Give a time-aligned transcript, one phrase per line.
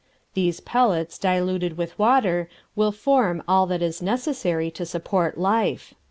[0.33, 5.93] These pellets, diluted with water, will form all that is necessary to support life.